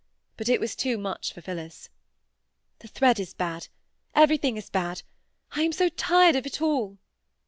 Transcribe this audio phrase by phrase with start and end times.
[0.35, 1.89] But it was too much for Phillis.
[2.79, 6.97] "The thread is bad—everything is bad—I am so tired of it all!"